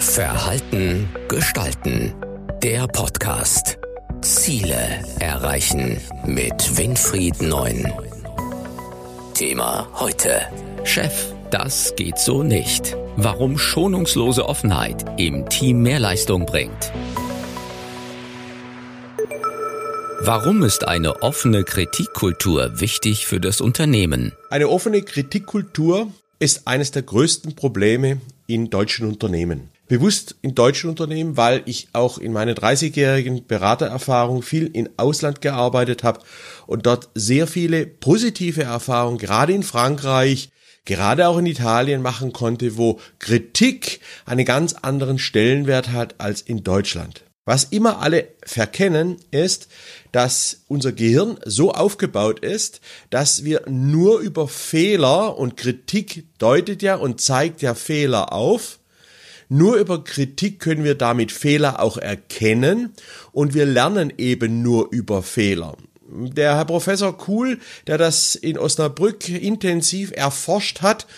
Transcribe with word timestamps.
Verhalten 0.00 1.10
gestalten. 1.28 2.14
Der 2.62 2.86
Podcast. 2.86 3.78
Ziele 4.22 5.04
erreichen 5.18 6.00
mit 6.24 6.78
Winfried 6.78 7.42
Neun. 7.42 7.86
Thema 9.34 9.88
heute. 10.00 10.40
Chef, 10.84 11.34
das 11.50 11.94
geht 11.96 12.18
so 12.18 12.42
nicht. 12.42 12.96
Warum 13.16 13.58
schonungslose 13.58 14.48
Offenheit 14.48 15.04
im 15.20 15.46
Team 15.50 15.82
mehr 15.82 15.98
Leistung 15.98 16.46
bringt. 16.46 16.92
Warum 20.22 20.62
ist 20.62 20.88
eine 20.88 21.22
offene 21.22 21.62
Kritikkultur 21.62 22.80
wichtig 22.80 23.26
für 23.26 23.38
das 23.38 23.60
Unternehmen? 23.60 24.32
Eine 24.48 24.70
offene 24.70 25.02
Kritikkultur 25.02 26.10
ist 26.38 26.66
eines 26.66 26.90
der 26.90 27.02
größten 27.02 27.54
Probleme 27.54 28.18
in 28.46 28.70
deutschen 28.70 29.06
Unternehmen. 29.06 29.68
Bewusst 29.90 30.36
in 30.40 30.54
deutschen 30.54 30.88
Unternehmen, 30.88 31.36
weil 31.36 31.62
ich 31.66 31.88
auch 31.94 32.18
in 32.18 32.32
meiner 32.32 32.52
30-jährigen 32.52 33.44
Beratererfahrung 33.48 34.42
viel 34.42 34.68
in 34.68 34.88
Ausland 34.96 35.40
gearbeitet 35.40 36.04
habe 36.04 36.20
und 36.68 36.86
dort 36.86 37.08
sehr 37.16 37.48
viele 37.48 37.86
positive 37.86 38.62
Erfahrungen, 38.62 39.18
gerade 39.18 39.52
in 39.52 39.64
Frankreich, 39.64 40.50
gerade 40.84 41.26
auch 41.26 41.38
in 41.38 41.46
Italien 41.46 42.02
machen 42.02 42.32
konnte, 42.32 42.76
wo 42.76 43.00
Kritik 43.18 43.98
einen 44.26 44.44
ganz 44.44 44.74
anderen 44.74 45.18
Stellenwert 45.18 45.90
hat 45.90 46.20
als 46.20 46.40
in 46.40 46.62
Deutschland. 46.62 47.24
Was 47.44 47.64
immer 47.64 47.98
alle 47.98 48.28
verkennen, 48.44 49.16
ist, 49.32 49.66
dass 50.12 50.60
unser 50.68 50.92
Gehirn 50.92 51.36
so 51.44 51.72
aufgebaut 51.72 52.38
ist, 52.38 52.80
dass 53.10 53.42
wir 53.42 53.62
nur 53.68 54.20
über 54.20 54.46
Fehler 54.46 55.36
und 55.36 55.56
Kritik 55.56 56.26
deutet 56.38 56.80
ja 56.80 56.94
und 56.94 57.20
zeigt 57.20 57.60
ja 57.60 57.74
Fehler 57.74 58.32
auf. 58.32 58.79
Nur 59.52 59.78
über 59.78 60.04
Kritik 60.04 60.60
können 60.60 60.84
wir 60.84 60.94
damit 60.94 61.32
Fehler 61.32 61.80
auch 61.80 61.96
erkennen 61.96 62.92
und 63.32 63.52
wir 63.52 63.66
lernen 63.66 64.12
eben 64.16 64.62
nur 64.62 64.92
über 64.92 65.24
Fehler. 65.24 65.76
Der 66.08 66.54
Herr 66.54 66.64
Professor 66.66 67.18
Kuhl, 67.18 67.58
der 67.88 67.98
das 67.98 68.36
in 68.36 68.56
Osnabrück 68.56 69.28
intensiv 69.28 70.12
erforscht 70.14 70.82
hat, 70.82 71.08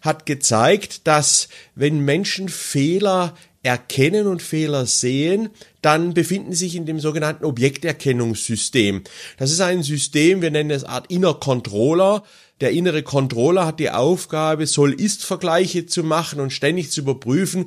hat 0.00 0.24
gezeigt, 0.24 1.06
dass 1.06 1.48
wenn 1.74 2.00
Menschen 2.00 2.48
Fehler 2.48 3.34
erkennen 3.62 4.26
und 4.26 4.40
Fehler 4.40 4.86
sehen, 4.86 5.50
dann 5.82 6.14
befinden 6.14 6.54
sich 6.54 6.74
in 6.74 6.86
dem 6.86 6.98
sogenannten 6.98 7.44
Objekterkennungssystem. 7.44 9.02
Das 9.36 9.50
ist 9.50 9.60
ein 9.60 9.82
System, 9.82 10.40
wir 10.40 10.50
nennen 10.50 10.70
es 10.70 10.84
Art 10.84 11.10
Inner 11.10 11.34
Controller. 11.34 12.24
Der 12.60 12.70
innere 12.70 13.02
Controller 13.02 13.66
hat 13.66 13.80
die 13.80 13.90
Aufgabe, 13.90 14.66
Soll-Ist-Vergleiche 14.66 15.86
zu 15.86 16.04
machen 16.04 16.38
und 16.38 16.52
ständig 16.52 16.90
zu 16.90 17.00
überprüfen, 17.00 17.64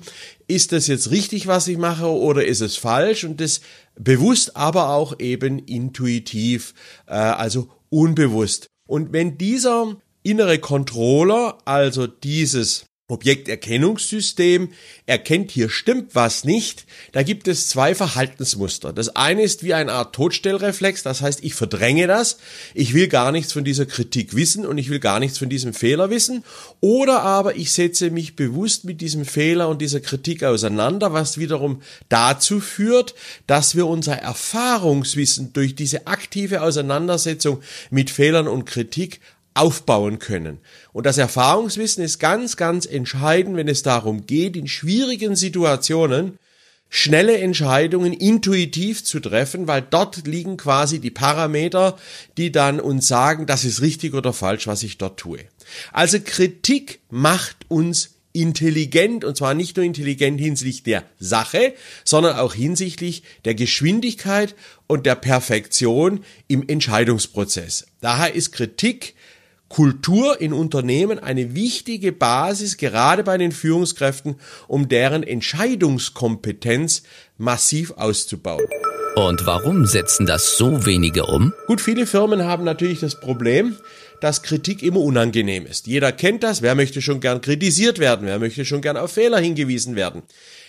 ist 0.47 0.71
das 0.71 0.87
jetzt 0.87 1.11
richtig, 1.11 1.47
was 1.47 1.67
ich 1.67 1.77
mache, 1.77 2.07
oder 2.07 2.45
ist 2.45 2.61
es 2.61 2.77
falsch? 2.77 3.23
Und 3.23 3.41
das 3.41 3.61
bewusst, 3.95 4.55
aber 4.55 4.89
auch 4.91 5.19
eben 5.19 5.59
intuitiv, 5.59 6.73
äh, 7.07 7.13
also 7.13 7.69
unbewusst. 7.89 8.67
Und 8.87 9.11
wenn 9.11 9.37
dieser 9.37 9.97
innere 10.23 10.59
Controller, 10.59 11.57
also 11.65 12.07
dieses 12.07 12.85
Objekterkennungssystem 13.07 14.69
erkennt, 15.05 15.51
hier 15.51 15.69
stimmt 15.69 16.15
was 16.15 16.43
nicht. 16.43 16.87
Da 17.11 17.21
gibt 17.21 17.47
es 17.47 17.69
zwei 17.69 17.93
Verhaltensmuster. 17.93 18.93
Das 18.93 19.15
eine 19.15 19.43
ist 19.43 19.63
wie 19.63 19.75
eine 19.75 19.91
Art 19.91 20.15
Todstellreflex, 20.15 21.03
das 21.03 21.21
heißt, 21.21 21.43
ich 21.43 21.53
verdränge 21.53 22.07
das, 22.07 22.39
ich 22.73 22.95
will 22.95 23.07
gar 23.07 23.31
nichts 23.31 23.53
von 23.53 23.63
dieser 23.63 23.85
Kritik 23.85 24.35
wissen 24.35 24.65
und 24.65 24.79
ich 24.79 24.89
will 24.89 24.99
gar 24.99 25.19
nichts 25.19 25.37
von 25.37 25.49
diesem 25.49 25.75
Fehler 25.75 26.09
wissen. 26.09 26.43
Oder 26.81 27.21
aber 27.21 27.55
ich 27.55 27.73
setze 27.73 28.09
mich 28.09 28.35
bewusst 28.35 28.85
mit 28.85 29.01
diesem 29.01 29.23
Fehler 29.25 29.69
und 29.69 29.83
dieser 29.83 29.99
Kritik 29.99 30.43
auseinander, 30.43 31.13
was 31.13 31.37
wiederum 31.37 31.83
dazu 32.09 32.59
führt, 32.59 33.13
dass 33.45 33.75
wir 33.75 33.85
unser 33.85 34.15
Erfahrungswissen 34.15 35.53
durch 35.53 35.75
diese 35.75 36.07
aktive 36.07 36.63
Auseinandersetzung 36.63 37.61
mit 37.91 38.09
Fehlern 38.09 38.47
und 38.47 38.65
Kritik 38.65 39.19
aufbauen 39.55 40.19
können. 40.19 40.59
Und 40.93 41.05
das 41.05 41.17
Erfahrungswissen 41.17 42.03
ist 42.03 42.19
ganz, 42.19 42.57
ganz 42.57 42.85
entscheidend, 42.85 43.57
wenn 43.57 43.67
es 43.67 43.81
darum 43.81 44.27
geht, 44.27 44.55
in 44.55 44.67
schwierigen 44.67 45.35
Situationen 45.35 46.37
schnelle 46.89 47.37
Entscheidungen 47.39 48.13
intuitiv 48.13 49.03
zu 49.03 49.19
treffen, 49.19 49.67
weil 49.67 49.81
dort 49.81 50.27
liegen 50.27 50.57
quasi 50.57 50.99
die 50.99 51.09
Parameter, 51.09 51.97
die 52.37 52.51
dann 52.51 52.79
uns 52.79 53.07
sagen, 53.07 53.45
das 53.47 53.65
ist 53.65 53.81
richtig 53.81 54.13
oder 54.13 54.33
falsch, 54.33 54.67
was 54.67 54.83
ich 54.83 54.97
dort 54.97 55.17
tue. 55.19 55.39
Also 55.91 56.19
Kritik 56.23 56.99
macht 57.09 57.57
uns 57.69 58.11
intelligent 58.33 59.23
und 59.23 59.37
zwar 59.37 59.53
nicht 59.53 59.77
nur 59.77 59.85
intelligent 59.85 60.39
hinsichtlich 60.39 60.83
der 60.83 61.03
Sache, 61.19 61.73
sondern 62.03 62.37
auch 62.37 62.53
hinsichtlich 62.53 63.23
der 63.45 63.55
Geschwindigkeit 63.55 64.55
und 64.87 65.05
der 65.05 65.15
Perfektion 65.15 66.23
im 66.47 66.67
Entscheidungsprozess. 66.67 67.87
Daher 68.01 68.35
ist 68.35 68.51
Kritik 68.51 69.15
Kultur 69.69 70.39
in 70.39 70.53
Unternehmen 70.53 71.19
eine 71.19 71.55
wichtige 71.55 72.11
Basis, 72.11 72.77
gerade 72.77 73.23
bei 73.23 73.37
den 73.37 73.51
Führungskräften, 73.51 74.35
um 74.67 74.87
deren 74.87 75.23
Entscheidungskompetenz 75.23 77.03
massiv 77.37 77.91
auszubauen. 77.91 78.65
Und 79.15 79.45
warum 79.45 79.85
setzen 79.85 80.25
das 80.25 80.57
so 80.57 80.85
wenige 80.85 81.25
um? 81.25 81.53
Gut, 81.67 81.79
viele 81.79 82.05
Firmen 82.05 82.43
haben 82.43 82.65
natürlich 82.65 82.99
das 82.99 83.19
Problem, 83.19 83.77
dass 84.19 84.43
Kritik 84.43 84.83
immer 84.83 84.99
unangenehm 84.99 85.65
ist. 85.65 85.87
Jeder 85.87 86.11
kennt 86.11 86.43
das. 86.43 86.61
Wer 86.61 86.75
möchte 86.75 87.01
schon 87.01 87.21
gern 87.21 87.41
kritisiert 87.41 87.99
werden? 87.99 88.27
Wer 88.27 88.39
möchte 88.39 88.65
schon 88.65 88.81
gern 88.81 88.97
auf 88.97 89.11
Fehler 89.11 89.39
hingewiesen 89.39 89.95
werden? 89.95 90.23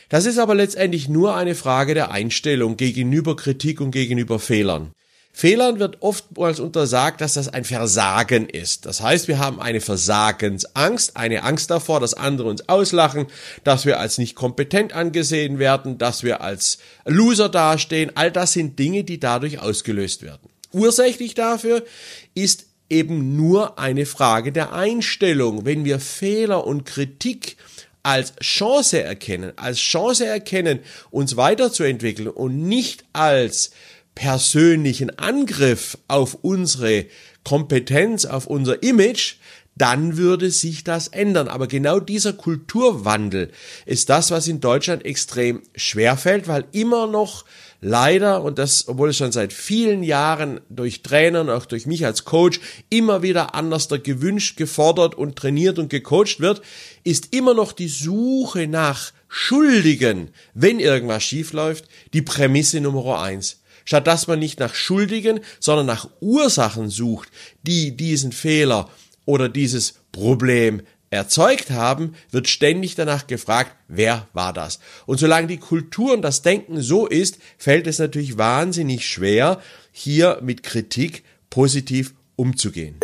Das 0.09 0.27
ist 0.27 0.39
aber 0.39 0.55
letztendlich 0.55 1.09
nur 1.09 1.35
eine 1.35 1.57
Frage 1.57 1.95
der 1.95 2.13
Einstellung 2.13 2.77
gegenüber 2.77 3.35
Kritik 3.35 3.81
und 3.81 3.91
gegenüber 3.91 4.39
Fehlern. 4.39 4.93
Fehlern 5.39 5.79
wird 5.81 5.99
oftmals 6.01 6.61
untersagt, 6.61 7.21
dass 7.21 7.35
das 7.35 7.49
ein 7.49 7.67
Versagen 7.67 8.49
ist. 8.49 8.87
Das 8.87 9.03
heißt, 9.03 9.29
wir 9.29 9.39
haben 9.39 9.61
eine 9.61 9.83
Versagensangst, 9.83 11.15
eine 11.15 11.43
Angst 11.43 11.71
davor, 11.71 12.01
dass 12.01 12.15
andere 12.15 12.49
uns 12.49 12.71
auslachen, 12.71 13.27
dass 13.63 13.85
wir 13.85 14.01
als 14.01 14.17
nicht 14.17 14.35
kompetent 14.35 14.95
angesehen 14.95 15.59
werden, 15.59 15.99
dass 15.99 16.23
wir 16.23 16.41
als 16.41 16.79
Loser 17.05 17.51
dastehen. 17.51 18.13
All 18.15 18.33
das 18.33 18.55
sind 18.55 18.79
Dinge, 18.79 19.05
die 19.05 19.21
dadurch 19.21 19.59
ausgelöst 19.59 20.23
werden. 20.23 20.49
Ursächlich 20.73 21.35
dafür 21.35 21.85
ist 22.33 22.65
eben 22.89 23.37
nur 23.37 23.79
eine 23.79 24.07
Frage 24.07 24.53
der 24.53 24.73
Einstellung. 24.73 25.67
Wenn 25.67 25.85
wir 25.85 26.01
Fehler 26.01 26.67
und 26.67 26.87
Kritik 26.87 27.59
als 28.03 28.37
Chance 28.37 29.03
erkennen, 29.03 29.53
als 29.57 29.81
Chance 29.81 30.25
erkennen, 30.25 30.79
uns 31.11 31.37
weiterzuentwickeln 31.37 32.29
und 32.29 32.57
nicht 32.57 33.05
als 33.13 33.73
persönlichen 34.17 35.17
Angriff 35.19 35.97
auf 36.09 36.39
unsere 36.43 37.07
Kompetenz, 37.45 38.25
auf 38.25 38.49
unser 38.49 38.83
Image, 38.83 39.37
dann 39.77 40.17
würde 40.17 40.51
sich 40.51 40.83
das 40.83 41.07
ändern. 41.09 41.47
Aber 41.49 41.69
genau 41.69 42.01
dieser 42.01 42.33
Kulturwandel 42.33 43.53
ist 43.85 44.09
das, 44.09 44.33
was 44.33 44.49
in 44.49 44.61
Deutschland 44.61 45.05
extrem 45.05 45.63
schwer 45.77 46.17
fällt, 46.17 46.49
weil 46.49 46.65
immer 46.73 47.07
noch 47.07 47.45
leider, 47.83 48.43
und 48.43 48.59
das, 48.59 48.89
obwohl 48.89 49.11
es 49.11 49.19
schon 49.19 49.33
seit 49.33 49.53
vielen 49.53 50.03
Jahren 50.03 50.61
durch 50.71 51.03
Trainer 51.03 51.55
auch 51.55 51.67
durch 51.67 51.87
mich 51.87 52.07
als 52.07 52.25
Coach 52.25 52.59
immer 52.89 53.23
wieder 53.23 53.55
anders 53.55 53.89
gewünscht, 54.03 54.57
gefordert 54.57 55.15
und 55.15 55.37
trainiert 55.37 55.79
und 55.79 55.91
gecoacht 55.91 56.41
wird, 56.41 56.63
ist 57.05 57.35
immer 57.35 57.53
noch 57.53 57.73
die 57.73 57.89
Suche 57.89 58.67
nach 58.67 59.13
Schuldigen, 59.29 60.31
wenn 60.55 60.81
irgendwas 60.81 61.23
schiefläuft, 61.23 61.85
die 62.15 62.23
Prämisse 62.23 62.81
Nummer 62.81 63.21
eins 63.21 63.61
statt 63.87 64.07
dass 64.07 64.27
man 64.27 64.39
nicht 64.39 64.61
nach 64.61 64.75
Schuldigen, 64.75 65.41
sondern 65.59 65.87
nach 65.87 66.11
Ursachen 66.21 66.91
sucht, 66.91 67.31
die 67.63 67.97
diesen 67.97 68.33
Fehler 68.33 68.91
oder 69.25 69.49
dieses 69.49 69.95
Problem 70.13 70.83
erzeugt 71.09 71.71
haben, 71.71 72.15
wird 72.31 72.49
ständig 72.49 72.95
danach 72.95 73.27
gefragt, 73.27 73.73
wer 73.89 74.29
war 74.35 74.53
das? 74.53 74.81
Und 75.07 75.19
solange 75.19 75.47
die 75.47 75.57
Kultur 75.57 76.13
und 76.13 76.23
das 76.23 76.43
Denken 76.43 76.83
so 76.83 77.07
ist, 77.07 77.39
fällt 77.57 77.87
es 77.87 77.99
natürlich 77.99 78.37
wahnsinnig 78.37 79.07
schwer, 79.07 79.61
hier 79.93 80.41
mit 80.43 80.63
Kritik 80.63 81.25
positiv 81.49 82.15
umzugehen. 82.35 83.01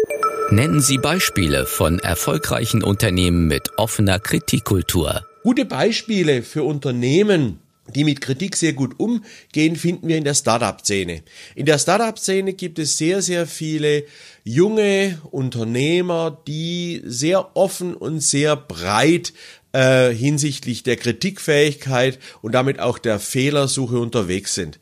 Nennen 0.51 0.81
Sie 0.81 0.99
Beispiele 0.99 1.65
von 1.65 1.99
erfolgreichen 2.01 2.83
Unternehmen 2.83 3.47
mit 3.47 3.71
offener 3.79 4.19
Kritikkultur. 4.19 5.25
Gute 5.45 5.65
Beispiele 5.65 6.43
für 6.43 6.63
Unternehmen, 6.63 7.62
die 7.89 8.05
mit 8.05 8.21
Kritik 8.21 8.57
sehr 8.57 8.73
gut 8.73 8.99
umgehen, 8.99 9.77
finden 9.77 10.09
wir 10.09 10.17
in 10.17 10.25
der 10.25 10.35
Startup-Szene. 10.35 11.23
In 11.55 11.67
der 11.67 11.79
Startup-Szene 11.79 12.55
gibt 12.55 12.79
es 12.79 12.97
sehr, 12.97 13.21
sehr 13.23 13.47
viele 13.47 14.05
junge 14.45 15.21
Unternehmer, 15.31 16.41
die 16.47 17.03
sehr 17.05 17.57
offen 17.57 17.95
und 17.95 18.21
sehr 18.21 18.57
breit 18.57 19.33
äh, 19.73 20.15
hinsichtlich 20.15 20.83
der 20.83 20.97
Kritikfähigkeit 20.97 22.19
und 22.41 22.53
damit 22.53 22.79
auch 22.79 22.99
der 22.99 23.19
Fehlersuche 23.19 23.99
unterwegs 23.99 24.55
sind. 24.55 24.79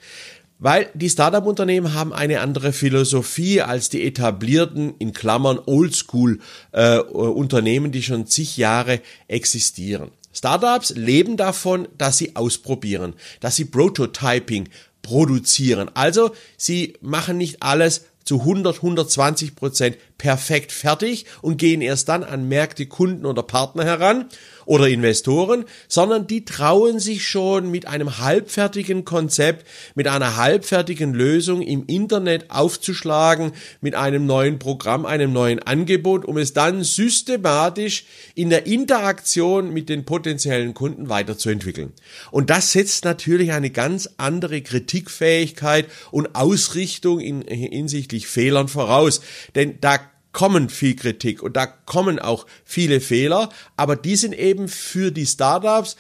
Weil 0.59 0.91
die 0.93 1.09
Startup-Unternehmen 1.09 1.95
haben 1.95 2.13
eine 2.13 2.41
andere 2.41 2.75
Philosophie 2.75 3.63
als 3.63 3.89
die 3.89 4.05
etablierten, 4.05 4.95
in 4.99 5.15
Klammern 5.15 5.59
Oldschool-Unternehmen, 5.65 7.87
äh, 7.87 7.93
die 7.93 8.03
schon 8.03 8.27
zig 8.27 8.59
Jahre 8.59 9.01
existieren. 9.27 10.11
Startups 10.33 10.91
leben 10.91 11.37
davon, 11.37 11.89
dass 11.99 12.19
sie 12.19 12.37
ausprobieren, 12.37 13.15
dass 13.41 13.57
sie 13.57 13.65
Prototyping 13.65 14.69
produzieren. 15.03 15.91
Also 15.95 16.33
sie 16.57 16.95
machen 17.01 17.39
nicht 17.39 17.63
alles 17.63 18.07
zu 18.25 18.41
100, 18.41 18.77
120 18.77 19.57
Prozent 19.57 19.97
perfekt 20.19 20.73
fertig 20.73 21.27
und 21.43 21.57
gehen 21.57 21.81
erst 21.81 22.09
dann 22.09 22.23
an 22.23 22.49
Märkte, 22.49 22.87
Kunden 22.87 23.27
oder 23.27 23.43
Partner 23.43 23.85
heran 23.85 24.27
oder 24.71 24.89
Investoren, 24.89 25.65
sondern 25.89 26.29
die 26.29 26.45
trauen 26.45 27.01
sich 27.01 27.27
schon 27.27 27.73
mit 27.73 27.89
einem 27.89 28.19
halbfertigen 28.19 29.05
Konzept, 29.05 29.67
mit 29.97 30.07
einer 30.07 30.37
halbfertigen 30.37 31.13
Lösung 31.13 31.61
im 31.61 31.87
Internet 31.89 32.53
aufzuschlagen, 32.53 33.51
mit 33.81 33.97
einem 33.97 34.27
neuen 34.27 34.61
Programm, 34.61 35.07
einem 35.07 35.33
neuen 35.33 35.59
Angebot, 35.59 36.25
um 36.25 36.39
es 36.39 36.53
dann 36.53 36.85
systematisch 36.85 38.05
in 38.37 38.49
der 38.49 38.67
Interaktion 38.67 39.73
mit 39.73 39.89
den 39.89 40.05
potenziellen 40.05 40.73
Kunden 40.73 41.09
weiterzuentwickeln. 41.09 41.93
Und 42.31 42.49
das 42.49 42.71
setzt 42.71 43.05
natürlich 43.05 43.51
eine 43.51 43.71
ganz 43.71 44.09
andere 44.19 44.61
Kritikfähigkeit 44.61 45.87
und 46.13 46.37
Ausrichtung 46.37 47.19
in, 47.19 47.43
hinsichtlich 47.43 48.29
Fehlern 48.29 48.69
voraus. 48.69 49.21
Denn 49.57 49.79
da 49.81 49.99
kommen 50.33 50.69
viel 50.69 50.97
Kritik 50.97 51.43
und 51.43 51.57
da 51.57 51.67
kommen 51.67 52.19
auch 52.19 52.47
viele 52.65 53.01
Fehler, 53.01 53.49
aber 53.77 53.97
die 53.97 54.17
sind 54.17 54.33
eben 54.33 54.69
für 54.69 55.11
die 55.11 55.27
Startups 55.27 55.97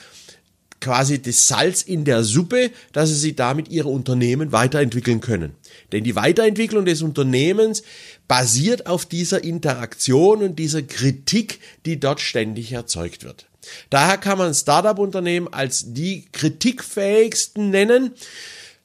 quasi 0.81 1.21
das 1.21 1.47
Salz 1.47 1.83
in 1.83 2.05
der 2.05 2.25
Suppe, 2.25 2.71
dass 2.93 3.11
sie 3.11 3.17
sich 3.17 3.37
damit 3.37 3.69
ihre 3.69 3.89
Unternehmen 3.89 4.53
weiterentwickeln 4.53 5.21
können. 5.21 5.55
Denn 5.93 6.05
die 6.05 6.17
Weiterentwicklung 6.17 6.85
des 6.85 7.03
Unternehmens 7.03 7.83
basiert 8.27 8.87
auf 8.87 9.05
dieser 9.07 9.45
Interaktion 9.45 10.43
und 10.43 10.59
dieser 10.59 10.83
Kritik, 10.83 11.61
die 11.85 12.01
dort 12.01 12.21
ständig 12.21 12.73
erzeugt 12.73 13.25
wird. 13.25 13.47
Daher 13.91 14.17
kann 14.17 14.39
man 14.39 14.55
Startup-Unternehmen 14.55 15.53
als 15.53 15.93
die 15.93 16.25
kritikfähigsten 16.33 17.71
nennen. 17.71 18.13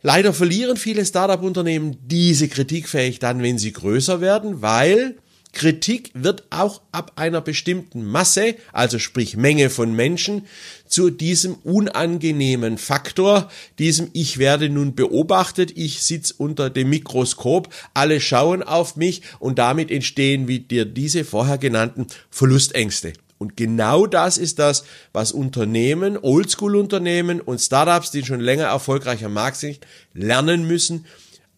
Leider 0.01 0.33
verlieren 0.33 0.77
viele 0.77 1.05
Startup-Unternehmen 1.05 1.97
diese 2.05 2.49
kritikfähig 2.49 3.19
dann, 3.19 3.41
wenn 3.41 3.57
sie 3.57 3.71
größer 3.71 4.19
werden, 4.19 4.61
weil 4.61 5.15
Kritik 5.55 6.11
wird 6.13 6.43
auch 6.49 6.81
ab 6.91 7.13
einer 7.15 7.39
bestimmten 7.39 8.05
Masse, 8.05 8.55
also 8.73 8.99
sprich 8.99 9.37
Menge 9.37 9.69
von 9.69 9.95
Menschen, 9.95 10.45
zu 10.85 11.09
diesem 11.09 11.55
unangenehmen 11.55 12.77
Faktor, 12.77 13.49
diesem 13.79 14.09
ich 14.11 14.37
werde 14.37 14.69
nun 14.69 14.95
beobachtet, 14.95 15.71
ich 15.75 16.01
sitze 16.01 16.35
unter 16.37 16.69
dem 16.69 16.89
Mikroskop, 16.89 17.73
alle 17.93 18.19
schauen 18.19 18.63
auf 18.63 18.97
mich 18.97 19.21
und 19.39 19.57
damit 19.57 19.91
entstehen 19.91 20.49
wie 20.49 20.59
dir 20.59 20.83
diese 20.85 21.23
vorher 21.23 21.57
genannten 21.57 22.07
Verlustängste. 22.29 23.13
Und 23.37 23.55
genau 23.55 24.07
das 24.07 24.37
ist 24.37 24.59
das, 24.59 24.83
was 25.13 25.31
Unternehmen, 25.31 26.17
Oldschool-Unternehmen 26.21 27.39
und 27.39 27.59
Startups, 27.59 28.11
die 28.11 28.25
schon 28.25 28.41
länger 28.41 28.65
erfolgreich 28.65 29.23
am 29.23 29.33
Markt 29.33 29.57
sind, 29.57 29.79
lernen 30.13 30.67
müssen, 30.67 31.05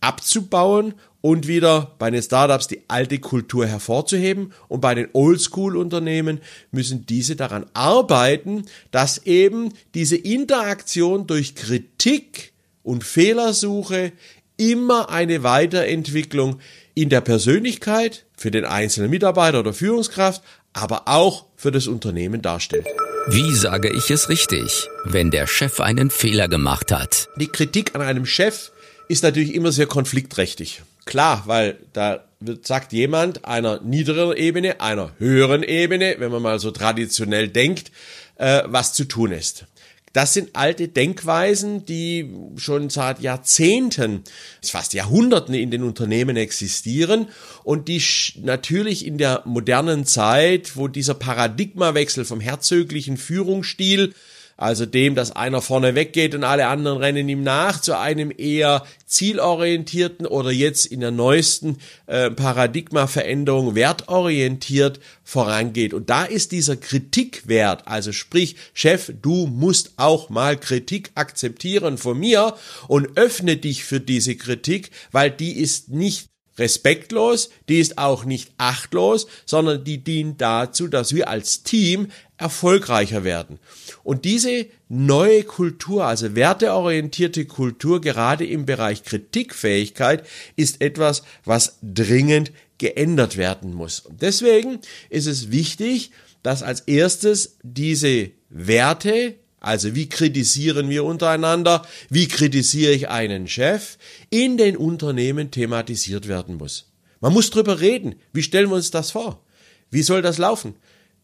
abzubauen 0.02 0.94
und 1.22 1.48
wieder 1.48 1.96
bei 2.00 2.12
den 2.12 2.22
Startups 2.22 2.68
die 2.68 2.81
alte 2.88 3.19
Kultur 3.19 3.66
hervorzuheben 3.66 4.54
und 4.68 4.81
bei 4.81 4.96
den 4.96 5.10
Oldschool-Unternehmen 5.14 6.40
müssen 6.72 7.06
diese 7.06 7.36
daran 7.36 7.66
arbeiten, 7.74 8.66
dass 8.92 9.25
eben 9.25 9.74
diese 9.94 10.16
Interaktion 10.16 11.28
durch 11.28 11.56
Kritik 11.56 12.54
und 12.84 13.04
Fehlersuche 13.04 14.14
immer 14.58 15.10
eine 15.10 15.44
Weiterentwicklung 15.44 16.60
in 16.94 17.10
der 17.10 17.22
Persönlichkeit 17.22 18.25
für 18.36 18.52
den 18.52 18.66
einzelnen 18.66 19.10
Mitarbeiter 19.10 19.60
oder 19.60 19.74
Führungskraft, 19.74 20.42
aber 20.74 21.08
auch 21.08 21.46
für 21.56 21.72
das 21.72 21.88
Unternehmen 21.88 22.42
darstellt. 22.42 22.88
Wie 23.30 23.54
sage 23.54 23.92
ich 23.92 24.10
es 24.10 24.30
richtig, 24.30 24.88
wenn 25.04 25.31
der 25.31 25.48
Chef 25.48 25.80
einen 25.80 26.10
Fehler 26.10 26.48
gemacht 26.48 26.92
hat? 26.92 27.28
Die 27.36 27.48
Kritik 27.48 27.94
an 27.94 28.02
einem 28.02 28.25
Chef 28.25 28.72
ist 29.10 29.24
natürlich 29.24 29.54
immer 29.54 29.72
sehr 29.72 29.88
konfliktträchtig. 29.88 30.81
Klar, 31.07 31.44
weil 31.45 31.77
da 31.94 32.25
wird, 32.39 32.68
sagt 32.68 32.92
jemand 32.94 33.45
einer 33.45 33.81
niedrigeren 33.81 34.36
Ebene, 34.36 34.81
einer 34.81 35.13
höheren 35.18 35.63
Ebene, 35.63 36.18
wenn 36.19 36.31
man 36.31 36.42
mal 36.42 36.59
so 36.59 36.69
traditionell 36.69 37.48
denkt, 37.48 37.92
äh, 38.36 38.63
was 38.65 38.94
zu 38.94 39.06
tun 39.06 39.31
ist. 39.31 39.65
Das 40.12 40.33
sind 40.33 40.56
alte 40.56 40.89
Denkweisen, 40.89 41.86
die 41.86 42.33
schon 42.57 42.89
seit 42.89 43.21
Jahrzehnten, 43.21 44.24
fast 44.62 44.94
Jahrhunderten 44.94 45.54
in 45.54 45.71
den 45.71 45.83
Unternehmen 45.83 46.36
existieren 46.36 47.27
und 47.63 47.88
die 47.88 48.01
natürlich 48.42 49.06
in 49.06 49.18
der 49.18 49.44
modernen 49.45 50.06
Zeit, 50.06 50.75
wo 50.75 50.88
dieser 50.88 51.13
Paradigmawechsel 51.13 52.25
vom 52.25 52.42
herzöglichen 52.42 53.15
Führungsstil 53.15 54.13
also 54.57 54.88
dem, 54.88 55.13
dass 55.13 55.31
einer 55.31 55.62
vorne 55.62 55.94
weggeht 55.94 56.33
und 56.33 56.44
alle 56.44 56.68
anderen 56.68 56.98
rennen 56.98 57.30
ihm 57.30 57.44
nach, 57.44 57.80
zu 57.80 57.98
einem 57.98 58.33
eher 58.36 58.83
zielorientierten 59.06 60.25
oder 60.25 60.50
jetzt 60.51 60.88
in 60.88 61.00
der 61.00 61.12
neuesten 61.12 61.77
äh, 62.07 62.31
Paradigmaveränderung 62.31 63.75
wertorientiert 63.75 65.00
vorangeht. 65.24 65.94
Und 65.94 66.09
da 66.09 66.25
ist 66.25 66.51
dieser 66.51 66.75
Kritikwert, 66.75 67.88
also 67.88 68.12
sprich, 68.12 68.56
Chef, 68.74 69.13
du 69.21 69.45
musst 69.45 69.94
auch 69.98 70.30
mal 70.30 70.57
Kritik 70.57 71.12
akzeptieren 71.13 72.00
von 72.00 72.18
mir 72.18 72.56
und 72.88 73.15
öffne 73.15 73.57
dich 73.57 73.83
für 73.83 74.00
diese 74.00 74.36
Kritik, 74.36 74.89
weil 75.12 75.30
die 75.30 75.57
ist 75.57 75.89
nicht 75.89 76.30
respektlos, 76.57 77.50
die 77.69 77.80
ist 77.80 77.98
auch 77.98 78.25
nicht 78.25 78.51
achtlos, 78.57 79.27
sondern 79.45 79.83
die 79.83 80.04
dient 80.04 80.42
dazu, 80.42 80.88
dass 80.88 81.13
wir 81.13 81.30
als 81.30 81.63
Team 81.63 82.07
erfolgreicher 82.38 83.24
werden. 83.24 83.59
Und 84.04 84.25
diese 84.25 84.68
neue 84.89 85.44
Kultur, 85.44 86.06
also 86.06 86.36
werteorientierte 86.36 87.45
Kultur, 87.45 88.01
gerade 88.01 88.45
im 88.45 88.65
Bereich 88.65 89.04
Kritikfähigkeit, 89.04 90.25
ist 90.56 90.81
etwas, 90.81 91.24
was 91.45 91.77
dringend 91.81 92.51
geändert 92.77 93.38
werden 93.38 93.74
muss. 93.74 94.00
Und 94.00 94.21
deswegen 94.21 94.80
ist 95.09 95.25
es 95.25 95.51
wichtig, 95.51 96.12
dass 96.44 96.63
als 96.63 96.81
erstes 96.81 97.57
diese 97.63 98.31
Werte, 98.50 99.36
also 99.59 99.95
wie 99.95 100.07
kritisieren 100.07 100.89
wir 100.89 101.04
untereinander, 101.04 101.86
wie 102.09 102.27
kritisiere 102.27 102.94
ich 102.94 103.09
einen 103.09 103.48
Chef, 103.48 103.98
in 104.30 104.57
den 104.57 104.77
Unternehmen 104.77 105.51
thematisiert 105.51 106.27
werden 106.27 106.57
muss. 106.57 106.92
Man 107.19 107.33
muss 107.33 107.50
drüber 107.50 107.80
reden. 107.80 108.15
Wie 108.33 108.44
stellen 108.44 108.69
wir 108.69 108.75
uns 108.75 108.92
das 108.92 109.12
vor? 109.12 109.44
Wie 109.89 110.04
soll 110.04 110.21
das 110.21 110.38
laufen? 110.38 110.75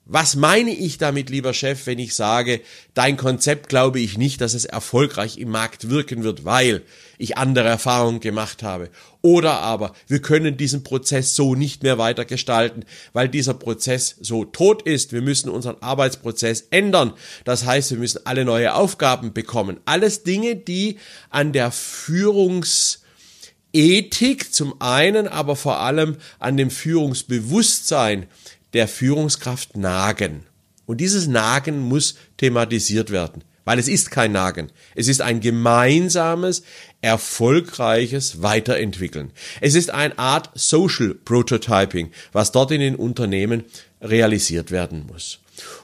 Was 0.06 0.36
meine 0.36 0.72
ich 0.72 0.98
damit, 0.98 1.30
lieber 1.30 1.54
Chef, 1.54 1.88
wenn 1.88 1.98
ich 1.98 2.14
sage, 2.14 2.60
dein 2.94 3.16
Konzept 3.16 3.70
glaube 3.70 4.02
ich 4.02 4.18
nicht, 4.18 4.42
dass 4.42 4.54
es 4.54 4.66
erfolgreich 4.66 5.38
im 5.38 5.50
Markt 5.50 5.90
wirken 5.90 6.24
wird, 6.24 6.44
weil 6.44 6.82
ich 7.18 7.38
andere 7.38 7.70
Erfahrungen 7.70 8.20
gemacht 8.20 8.64
habe. 8.64 8.90
Oder 9.22 9.62
aber, 9.62 9.94
wir 10.08 10.22
können 10.22 10.58
diesen 10.58 10.84
Prozess 10.84 11.36
so 11.36 11.56
nicht 11.56 11.84
mehr 11.84 11.98
weiter 11.98 12.26
gestalten, 12.26 12.84
weil 13.14 13.30
dieser 13.30 13.54
Prozess 13.54 14.18
so 14.20 14.44
tot 14.44 14.82
ist. 14.82 15.14
Wir 15.14 15.22
müssen 15.22 15.48
unseren 15.48 15.82
Arbeitsprozess 15.82 16.68
ändern. 16.70 17.14
Das 17.46 17.66
heißt, 17.66 17.92
wir 17.92 17.98
müssen 17.98 18.26
alle 18.26 18.44
neue 18.44 18.76
Aufgaben 18.76 19.32
bekommen. 19.32 19.80
Alles 19.86 20.24
Dinge, 20.24 20.58
die 20.58 20.98
an 21.30 21.54
der 21.54 21.72
Führungsethik 21.72 24.54
zum 24.54 24.82
einen, 24.82 25.30
aber 25.30 25.56
vor 25.56 25.80
allem 25.80 26.18
an 26.40 26.58
dem 26.58 26.72
Führungsbewusstsein 26.72 28.28
der 28.74 28.88
Führungskraft 28.88 29.78
nagen. 29.78 30.46
Und 30.86 31.00
dieses 31.00 31.28
Nagen 31.28 31.80
muss 31.80 32.16
thematisiert 32.38 33.12
werden, 33.12 33.44
weil 33.66 33.80
es 33.80 33.88
ist 33.88 34.12
kein 34.12 34.32
Nagen. 34.34 34.72
Es 34.96 35.08
ist 35.08 35.22
ein 35.22 35.40
gemeinsames, 35.40 36.64
erfolgreiches 37.02 38.42
Weiterentwickeln. 38.42 39.32
Es 39.62 39.76
ist 39.76 39.92
eine 39.92 40.18
Art 40.18 40.50
Social 40.56 41.16
Prototyping, 41.16 42.12
was 42.32 42.52
dort 42.52 42.72
in 42.72 42.82
den 42.82 42.96
Unternehmen 42.96 43.64
realisiert 44.02 44.72
werden 44.72 45.06
muss. 45.08 45.40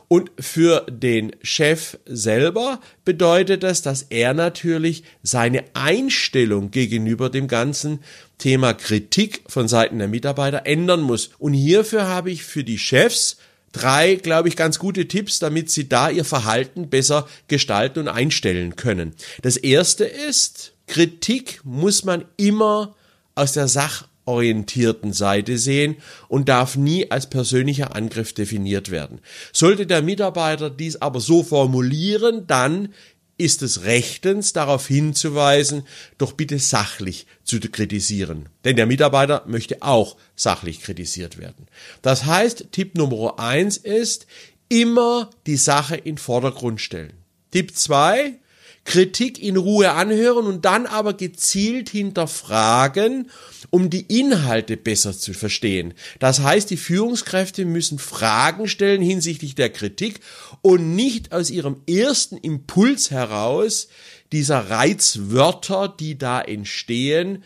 Und 0.07 0.31
für 0.39 0.85
den 0.89 1.35
Chef 1.43 1.97
selber 2.05 2.79
bedeutet 3.05 3.63
das, 3.63 3.81
dass 3.81 4.03
er 4.03 4.33
natürlich 4.33 5.03
seine 5.21 5.63
Einstellung 5.73 6.71
gegenüber 6.71 7.29
dem 7.29 7.47
ganzen 7.47 7.99
Thema 8.39 8.73
Kritik 8.73 9.43
von 9.47 9.67
Seiten 9.67 9.99
der 9.99 10.07
Mitarbeiter 10.07 10.65
ändern 10.65 11.01
muss. 11.01 11.29
Und 11.37 11.53
hierfür 11.53 12.07
habe 12.07 12.31
ich 12.31 12.43
für 12.43 12.63
die 12.63 12.79
Chefs 12.79 13.37
drei, 13.71 14.15
glaube 14.15 14.47
ich, 14.47 14.55
ganz 14.55 14.79
gute 14.79 15.07
Tipps, 15.07 15.39
damit 15.39 15.69
sie 15.69 15.87
da 15.87 16.09
ihr 16.09 16.25
Verhalten 16.25 16.89
besser 16.89 17.27
gestalten 17.47 17.99
und 17.99 18.07
einstellen 18.07 18.75
können. 18.75 19.13
Das 19.41 19.57
erste 19.57 20.05
ist, 20.05 20.73
Kritik 20.87 21.61
muss 21.63 22.03
man 22.03 22.25
immer 22.35 22.95
aus 23.35 23.53
der 23.53 23.67
Sach 23.67 24.08
orientierten 24.29 25.11
Seite 25.11 25.57
sehen 25.57 25.97
und 26.27 26.47
darf 26.47 26.77
nie 26.77 27.09
als 27.09 27.29
persönlicher 27.29 27.95
Angriff 27.95 28.33
definiert 28.33 28.91
werden. 28.91 29.19
Sollte 29.51 29.87
der 29.87 30.03
Mitarbeiter 30.03 30.69
dies 30.69 30.97
aber 30.97 31.19
so 31.19 31.43
formulieren, 31.43 32.45
dann 32.45 32.93
ist 33.39 33.63
es 33.63 33.85
rechtens 33.85 34.53
darauf 34.53 34.85
hinzuweisen, 34.87 35.83
doch 36.17 36.33
bitte 36.33 36.59
sachlich 36.59 37.25
zu 37.43 37.59
kritisieren. 37.59 38.49
Denn 38.65 38.75
der 38.75 38.85
Mitarbeiter 38.85 39.45
möchte 39.47 39.81
auch 39.81 40.17
sachlich 40.35 40.81
kritisiert 40.81 41.37
werden. 41.39 41.67
Das 42.01 42.25
heißt, 42.25 42.67
Tipp 42.71 42.95
Nummer 42.95 43.39
eins 43.39 43.77
ist, 43.77 44.27
immer 44.67 45.31
die 45.47 45.57
Sache 45.57 45.95
in 45.95 46.17
Vordergrund 46.17 46.81
stellen. 46.81 47.13
Tipp 47.51 47.75
zwei: 47.75 48.39
Kritik 48.85 49.41
in 49.41 49.57
Ruhe 49.57 49.91
anhören 49.91 50.45
und 50.47 50.65
dann 50.65 50.85
aber 50.85 51.13
gezielt 51.13 51.89
hinterfragen, 51.89 53.29
um 53.69 53.89
die 53.89 54.19
Inhalte 54.19 54.77
besser 54.77 55.17
zu 55.17 55.33
verstehen. 55.33 55.93
Das 56.19 56.39
heißt, 56.39 56.69
die 56.69 56.77
Führungskräfte 56.77 57.65
müssen 57.65 57.99
Fragen 57.99 58.67
stellen 58.67 59.01
hinsichtlich 59.01 59.55
der 59.55 59.69
Kritik 59.69 60.21
und 60.61 60.95
nicht 60.95 61.31
aus 61.33 61.49
ihrem 61.49 61.81
ersten 61.87 62.37
Impuls 62.37 63.11
heraus 63.11 63.89
dieser 64.31 64.69
Reizwörter, 64.69 65.93
die 65.99 66.17
da 66.17 66.41
entstehen, 66.41 67.43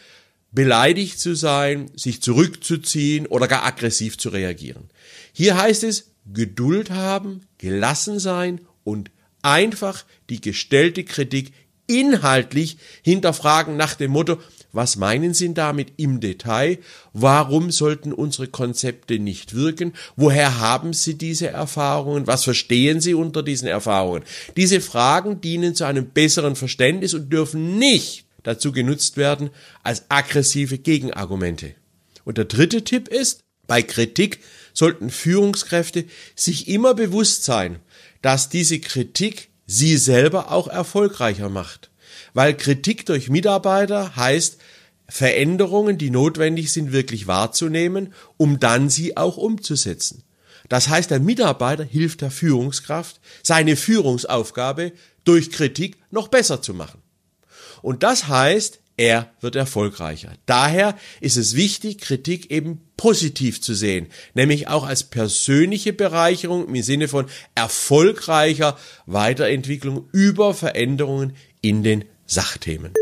beleidigt 0.51 1.19
zu 1.19 1.35
sein, 1.35 1.89
sich 1.95 2.21
zurückzuziehen 2.21 3.25
oder 3.25 3.47
gar 3.47 3.65
aggressiv 3.65 4.17
zu 4.17 4.29
reagieren. 4.29 4.89
Hier 5.33 5.57
heißt 5.57 5.83
es, 5.83 6.11
Geduld 6.31 6.91
haben, 6.91 7.41
gelassen 7.57 8.19
sein 8.19 8.61
und 8.83 9.11
einfach 9.43 10.03
die 10.29 10.41
gestellte 10.41 11.03
Kritik 11.03 11.53
inhaltlich 11.87 12.77
hinterfragen 13.03 13.77
nach 13.77 13.95
dem 13.95 14.11
Motto, 14.11 14.39
was 14.71 14.95
meinen 14.95 15.35
Sie 15.35 15.53
damit 15.53 15.93
im 15.97 16.19
Detail? 16.19 16.79
Warum 17.13 17.69
sollten 17.69 18.11
unsere 18.11 18.47
Konzepte 18.47 19.19
nicht 19.19 19.53
wirken? 19.53 19.93
Woher 20.15 20.59
haben 20.59 20.93
Sie 20.93 21.15
diese 21.15 21.47
Erfahrungen? 21.49 22.25
Was 22.25 22.43
verstehen 22.43 22.99
Sie 22.99 23.13
unter 23.13 23.43
diesen 23.43 23.67
Erfahrungen? 23.67 24.23
Diese 24.57 24.81
Fragen 24.81 25.41
dienen 25.41 25.75
zu 25.75 25.83
einem 25.83 26.07
besseren 26.07 26.55
Verständnis 26.55 27.13
und 27.13 27.29
dürfen 27.31 27.77
nicht 27.77 28.25
dazu 28.41 28.71
genutzt 28.71 29.15
werden 29.17 29.51
als 29.83 30.05
aggressive 30.09 30.79
Gegenargumente. 30.79 31.75
Und 32.25 32.39
der 32.39 32.45
dritte 32.45 32.83
Tipp 32.83 33.09
ist, 33.09 33.43
bei 33.67 33.81
Kritik 33.83 34.39
sollten 34.73 35.09
Führungskräfte 35.09 36.05
sich 36.35 36.67
immer 36.67 36.95
bewusst 36.95 37.43
sein, 37.43 37.79
dass 38.23 38.49
diese 38.49 38.79
Kritik 38.79 39.49
sie 39.67 39.97
selber 39.97 40.51
auch 40.51 40.67
erfolgreicher 40.67 41.49
macht. 41.49 41.91
Weil 42.33 42.57
Kritik 42.57 43.05
durch 43.05 43.29
Mitarbeiter 43.29 44.15
heißt, 44.15 44.57
Veränderungen, 45.07 45.97
die 45.97 46.09
notwendig 46.09 46.71
sind, 46.71 46.91
wirklich 46.91 47.27
wahrzunehmen, 47.27 48.13
um 48.37 48.59
dann 48.59 48.89
sie 48.89 49.17
auch 49.17 49.37
umzusetzen. 49.37 50.23
Das 50.69 50.87
heißt, 50.87 51.11
der 51.11 51.19
Mitarbeiter 51.19 51.83
hilft 51.83 52.21
der 52.21 52.31
Führungskraft, 52.31 53.19
seine 53.43 53.75
Führungsaufgabe 53.75 54.93
durch 55.25 55.51
Kritik 55.51 55.97
noch 56.09 56.29
besser 56.29 56.61
zu 56.61 56.73
machen. 56.73 57.01
Und 57.81 58.03
das 58.03 58.29
heißt, 58.29 58.79
er 59.03 59.29
wird 59.41 59.57
erfolgreicher. 59.57 60.31
Daher 60.45 60.97
ist 61.19 61.35
es 61.35 61.55
wichtig, 61.55 61.99
Kritik 61.99 62.51
eben 62.51 62.79
positiv 62.95 63.61
zu 63.61 63.73
sehen, 63.73 64.07
nämlich 64.33 64.69
auch 64.69 64.85
als 64.85 65.03
persönliche 65.03 65.91
Bereicherung 65.91 66.73
im 66.73 66.81
Sinne 66.81 67.09
von 67.09 67.25
erfolgreicher 67.53 68.77
Weiterentwicklung 69.05 70.07
über 70.13 70.53
Veränderungen 70.53 71.35
in 71.61 71.83
den 71.83 72.05
Sachthemen. 72.25 72.93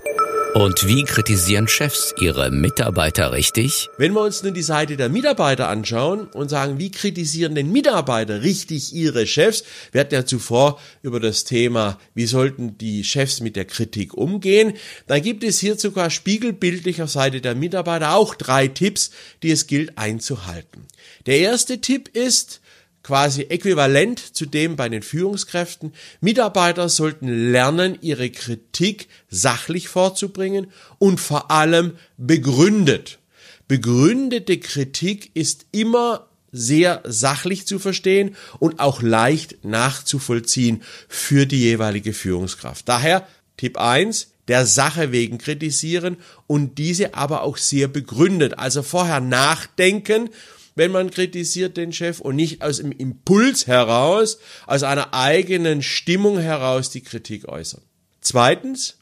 Und 0.53 0.85
wie 0.85 1.03
kritisieren 1.05 1.69
Chefs 1.69 2.13
ihre 2.19 2.51
Mitarbeiter 2.51 3.31
richtig? 3.31 3.89
Wenn 3.97 4.11
wir 4.11 4.19
uns 4.19 4.43
nun 4.43 4.53
die 4.53 4.61
Seite 4.61 4.97
der 4.97 5.07
Mitarbeiter 5.07 5.69
anschauen 5.69 6.27
und 6.27 6.49
sagen, 6.49 6.77
wie 6.77 6.91
kritisieren 6.91 7.55
denn 7.55 7.71
Mitarbeiter 7.71 8.41
richtig 8.43 8.93
ihre 8.93 9.25
Chefs? 9.27 9.63
Wir 9.93 10.01
hatten 10.01 10.13
ja 10.13 10.25
zuvor 10.25 10.77
über 11.03 11.21
das 11.21 11.45
Thema, 11.45 11.97
wie 12.15 12.25
sollten 12.25 12.77
die 12.77 13.05
Chefs 13.05 13.39
mit 13.39 13.55
der 13.55 13.63
Kritik 13.63 14.13
umgehen. 14.13 14.73
Dann 15.07 15.21
gibt 15.21 15.45
es 15.45 15.59
hier 15.59 15.77
sogar 15.77 16.09
spiegelbildlich 16.09 17.01
auf 17.01 17.09
Seite 17.09 17.39
der 17.39 17.55
Mitarbeiter 17.55 18.13
auch 18.13 18.35
drei 18.35 18.67
Tipps, 18.67 19.11
die 19.43 19.51
es 19.51 19.67
gilt 19.67 19.97
einzuhalten. 19.97 20.85
Der 21.27 21.39
erste 21.39 21.79
Tipp 21.79 22.09
ist, 22.09 22.60
quasi 23.03 23.43
äquivalent 23.43 24.19
zu 24.19 24.45
dem 24.45 24.75
bei 24.75 24.89
den 24.89 25.01
Führungskräften. 25.01 25.93
Mitarbeiter 26.19 26.89
sollten 26.89 27.51
lernen, 27.51 27.97
ihre 28.01 28.29
Kritik 28.29 29.07
sachlich 29.29 29.87
vorzubringen 29.87 30.67
und 30.99 31.19
vor 31.19 31.51
allem 31.51 31.93
begründet. 32.17 33.19
Begründete 33.67 34.59
Kritik 34.59 35.31
ist 35.33 35.65
immer 35.71 36.27
sehr 36.51 37.01
sachlich 37.05 37.65
zu 37.65 37.79
verstehen 37.79 38.35
und 38.59 38.79
auch 38.79 39.01
leicht 39.01 39.63
nachzuvollziehen 39.63 40.83
für 41.07 41.45
die 41.45 41.61
jeweilige 41.61 42.13
Führungskraft. 42.13 42.89
Daher 42.89 43.25
Tipp 43.55 43.77
1, 43.77 44.31
der 44.47 44.65
Sache 44.65 45.11
wegen 45.11 45.37
kritisieren 45.37 46.17
und 46.47 46.77
diese 46.77 47.13
aber 47.13 47.43
auch 47.43 47.57
sehr 47.57 47.87
begründet. 47.87 48.59
Also 48.59 48.83
vorher 48.83 49.21
nachdenken 49.21 50.29
wenn 50.75 50.91
man 50.91 51.11
kritisiert 51.11 51.77
den 51.77 51.93
Chef 51.93 52.19
und 52.19 52.35
nicht 52.35 52.61
aus 52.61 52.77
dem 52.77 52.91
Impuls 52.91 53.67
heraus, 53.67 54.39
aus 54.67 54.83
einer 54.83 55.13
eigenen 55.13 55.81
Stimmung 55.81 56.39
heraus 56.39 56.89
die 56.89 57.01
Kritik 57.01 57.47
äußern. 57.47 57.81
Zweitens, 58.21 58.97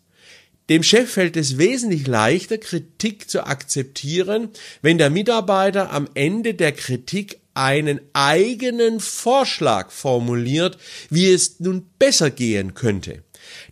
dem 0.70 0.84
Chef 0.84 1.12
fällt 1.12 1.36
es 1.36 1.58
wesentlich 1.58 2.06
leichter, 2.06 2.60
Kritik 2.60 3.30
zu 3.30 3.46
akzeptieren, 3.46 4.50
wenn 4.82 5.00
der 5.00 5.10
Mitarbeiter 5.10 5.92
am 5.92 6.08
Ende 6.14 6.54
der 6.54 6.72
Kritik 6.72 7.40
einen 7.56 8.00
eigenen 8.14 9.00
Vorschlag 9.00 9.92
formuliert, 9.92 10.78
wie 11.10 11.32
es 11.32 11.60
nun 11.60 11.90
besser 11.98 12.30
gehen 12.30 12.76
könnte. 12.76 13.24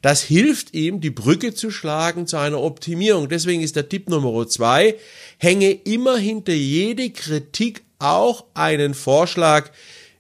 Das 0.01 0.24
hilft 0.24 0.74
ihm, 0.74 1.00
die 1.01 1.10
Brücke 1.10 1.54
zu 1.54 1.72
schlagen 1.72 2.27
zu 2.27 2.38
einer 2.38 2.62
Optimierung. 2.62 3.30
Deswegen 3.30 3.62
ist 3.62 3.75
der 3.75 3.89
Tipp 3.89 4.10
Nummer 4.10 4.48
zwei, 4.48 4.96
hänge 5.38 5.72
immer 5.72 6.18
hinter 6.18 6.54
jede 6.54 7.12
Kritik 7.12 7.84
auch 8.00 8.46
einen 8.54 8.94
Vorschlag, 8.94 9.72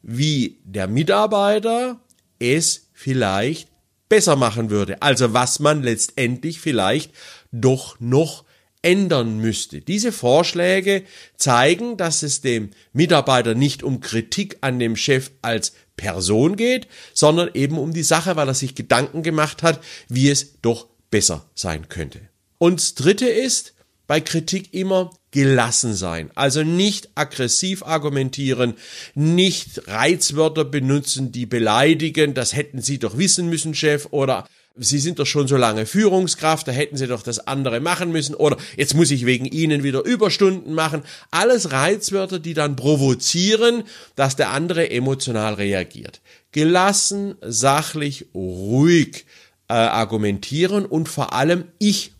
wie 0.01 0.59
der 0.63 0.87
Mitarbeiter 0.87 1.99
es 2.39 2.89
vielleicht 2.93 3.69
besser 4.09 4.35
machen 4.35 4.69
würde. 4.69 5.01
Also 5.01 5.33
was 5.33 5.59
man 5.59 5.83
letztendlich 5.83 6.59
vielleicht 6.59 7.11
doch 7.51 7.99
noch 7.99 8.45
ändern 8.81 9.39
müsste. 9.39 9.81
Diese 9.81 10.11
Vorschläge 10.11 11.03
zeigen, 11.35 11.97
dass 11.97 12.23
es 12.23 12.41
dem 12.41 12.71
Mitarbeiter 12.93 13.55
nicht 13.55 13.83
um 13.83 13.99
Kritik 13.99 14.57
an 14.61 14.79
dem 14.79 14.95
Chef 14.95 15.31
als 15.41 15.73
Person 15.97 16.55
geht, 16.55 16.87
sondern 17.13 17.49
eben 17.53 17.77
um 17.77 17.91
die 17.91 18.03
Sache, 18.03 18.35
weil 18.35 18.47
er 18.47 18.53
sich 18.53 18.75
Gedanken 18.75 19.23
gemacht 19.23 19.63
hat, 19.63 19.83
wie 20.07 20.29
es 20.29 20.61
doch 20.61 20.87
besser 21.09 21.49
sein 21.55 21.89
könnte. 21.89 22.21
Und 22.59 22.79
das 22.79 22.95
dritte 22.95 23.27
ist, 23.27 23.73
bei 24.05 24.21
Kritik 24.21 24.73
immer 24.73 25.11
gelassen 25.37 25.93
sein. 25.93 26.31
Also 26.33 26.63
nicht 26.63 27.09
aggressiv 27.13 27.83
argumentieren, 27.83 28.73
nicht 29.13 29.87
Reizwörter 29.87 30.65
benutzen, 30.65 31.31
die 31.31 31.45
beleidigen, 31.45 32.33
das 32.33 32.55
hätten 32.55 32.81
Sie 32.81 32.97
doch 32.97 33.19
wissen 33.19 33.47
müssen, 33.47 33.75
Chef, 33.75 34.07
oder 34.09 34.47
Sie 34.77 34.97
sind 34.97 35.19
doch 35.19 35.27
schon 35.27 35.47
so 35.47 35.55
lange 35.55 35.85
Führungskraft, 35.85 36.67
da 36.67 36.71
hätten 36.71 36.97
Sie 36.97 37.05
doch 37.05 37.21
das 37.21 37.45
andere 37.45 37.79
machen 37.79 38.11
müssen, 38.11 38.33
oder 38.33 38.57
jetzt 38.77 38.95
muss 38.95 39.11
ich 39.11 39.27
wegen 39.27 39.45
Ihnen 39.45 39.83
wieder 39.83 40.03
Überstunden 40.03 40.73
machen. 40.73 41.03
Alles 41.29 41.71
Reizwörter, 41.71 42.39
die 42.39 42.55
dann 42.55 42.75
provozieren, 42.75 43.83
dass 44.15 44.37
der 44.37 44.49
andere 44.49 44.89
emotional 44.89 45.53
reagiert. 45.53 46.19
Gelassen, 46.51 47.35
sachlich, 47.41 48.25
ruhig 48.33 49.27
äh, 49.69 49.73
argumentieren 49.73 50.87
und 50.87 51.07
vor 51.07 51.33
allem 51.33 51.65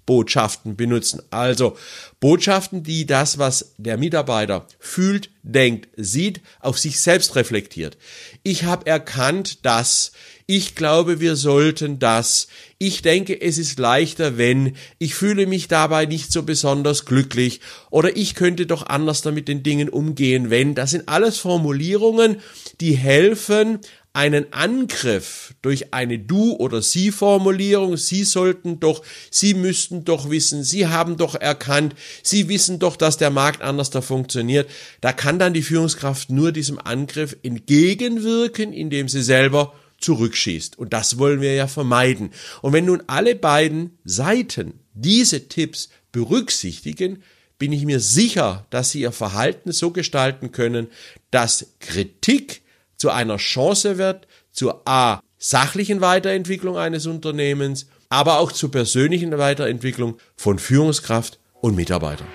Ich-Botschaften 0.08 0.78
benutzen. 0.78 1.22
Also 1.32 1.76
Botschaften, 2.22 2.82
die 2.82 3.06
das, 3.06 3.38
was 3.40 3.74
der 3.78 3.98
Mitarbeiter 3.98 4.66
fühlt, 4.80 5.30
denkt, 5.44 5.90
sieht, 5.98 6.40
auf 6.62 6.80
sich 6.80 7.02
selbst 7.02 7.36
reflektiert. 7.36 7.98
Ich 8.42 8.64
habe 8.64 8.86
erkannt, 8.86 9.66
dass 9.66 10.14
ich 10.46 10.76
glaube, 10.76 11.20
wir 11.20 11.36
sollten 11.36 12.00
das. 12.00 12.48
Ich 12.78 13.02
denke, 13.02 13.42
es 13.42 13.58
ist 13.58 13.80
leichter, 13.80 14.38
wenn. 14.38 14.78
Ich 14.98 15.14
fühle 15.14 15.46
mich 15.46 15.68
dabei 15.68 16.06
nicht 16.06 16.32
so 16.32 16.44
besonders 16.44 17.04
glücklich. 17.04 17.60
Oder 17.90 18.16
ich 18.16 18.34
könnte 18.34 18.66
doch 18.66 18.88
anders 18.88 19.22
damit 19.22 19.50
den 19.50 19.62
Dingen 19.62 19.90
umgehen, 19.90 20.50
wenn. 20.50 20.74
Das 20.74 20.92
sind 20.92 21.10
alles 21.10 21.38
Formulierungen, 21.38 22.38
die 22.80 22.96
helfen, 22.96 23.80
einen 24.18 24.52
Angriff 24.52 25.54
durch 25.62 25.94
eine 25.94 26.18
Du- 26.18 26.56
oder 26.56 26.82
Sie-Formulierung, 26.82 27.98
Sie 27.98 28.24
sollten 28.24 28.80
doch, 28.80 29.04
Sie 29.30 29.54
müssten 29.54 30.06
doch 30.06 30.32
wissen, 30.32 30.64
Sie 30.64 30.88
haben 30.88 31.18
doch 31.18 31.36
erkannt, 31.36 31.94
Sie 32.24 32.50
wissen 32.50 32.80
doch, 32.80 32.96
dass 32.96 33.18
der 33.18 33.30
Markt 33.30 33.62
anders 33.62 33.92
da 33.92 34.02
funktioniert. 34.02 34.68
Da 35.02 35.14
kann 35.14 35.38
dann 35.38 35.54
die 35.54 35.62
Führungskraft 35.62 36.32
nur 36.32 36.52
diesem 36.52 36.80
Angriff 36.80 37.38
entgegenwirken, 37.44 38.74
indem 38.74 39.08
sie 39.08 39.22
selber 39.22 39.76
zurückschießt. 40.00 40.80
Und 40.80 40.94
das 40.94 41.20
wollen 41.20 41.40
wir 41.40 41.54
ja 41.54 41.68
vermeiden. 41.68 42.32
Und 42.64 42.74
wenn 42.74 42.86
nun 42.86 43.04
alle 43.06 43.36
beiden 43.36 44.00
Seiten 44.04 44.80
diese 44.96 45.48
Tipps 45.48 45.90
berücksichtigen, 46.12 47.22
bin 47.60 47.72
ich 47.72 47.86
mir 47.86 48.00
sicher, 48.00 48.66
dass 48.72 48.90
sie 48.90 49.02
ihr 49.02 49.12
Verhalten 49.12 49.72
so 49.72 49.92
gestalten 49.92 50.52
können, 50.52 50.88
dass 51.30 51.68
Kritik 51.80 52.64
zu 52.98 53.10
einer 53.10 53.38
Chance 53.38 53.98
wird, 53.98 54.28
zur 54.52 54.82
A 54.86 55.22
sachlichen 55.38 56.02
Weiterentwicklung 56.02 56.78
eines 56.78 57.06
Unternehmens, 57.06 57.88
aber 58.10 58.40
auch 58.40 58.52
zur 58.52 58.72
persönlichen 58.72 59.38
Weiterentwicklung 59.38 60.18
von 60.36 60.60
Führungskraft 60.60 61.40
und 61.62 61.76
Mitarbeitern. 61.76 62.28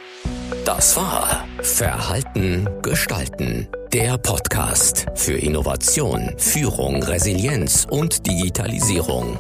Das 0.65 0.97
war 0.97 1.45
Verhalten 1.61 2.69
gestalten. 2.83 3.69
Der 3.93 4.17
Podcast 4.17 5.07
für 5.15 5.35
Innovation, 5.35 6.33
Führung, 6.39 7.03
Resilienz 7.03 7.87
und 7.91 8.27
Digitalisierung. 8.27 9.39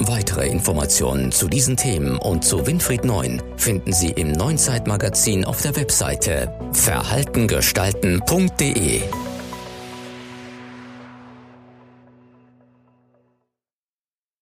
Weitere 0.00 0.48
Informationen 0.48 1.30
zu 1.30 1.46
diesen 1.48 1.76
Themen 1.76 2.18
und 2.18 2.44
zu 2.44 2.66
Winfried 2.66 3.04
Neun 3.04 3.40
finden 3.56 3.92
Sie 3.92 4.10
im 4.10 4.32
Neuen 4.32 4.58
Zeitmagazin 4.58 5.44
auf 5.44 5.62
der 5.62 5.76
Webseite 5.76 6.52
verhaltengestalten.de. 6.72 9.02